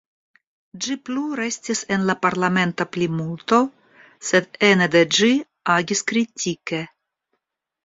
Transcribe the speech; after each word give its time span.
Ĝi 0.85 0.95
plu 1.09 1.25
restis 1.39 1.81
en 1.95 2.07
la 2.11 2.15
parlamenta 2.23 2.87
plimulto, 2.95 3.61
sed 4.31 4.59
ene 4.73 4.89
de 4.97 5.05
ĝi 5.21 5.31
agis 5.77 6.05
kritike. 6.11 6.83